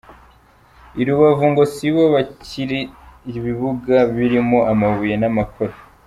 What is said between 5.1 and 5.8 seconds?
n’amakoro….